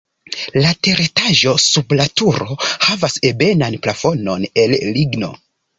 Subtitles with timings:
[0.61, 5.37] La teretaĝo sub la turo havas ebenan plafonon el ligno.